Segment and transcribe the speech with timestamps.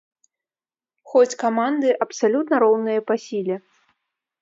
[1.11, 3.55] Хоць каманды абсалютна роўныя па сіле.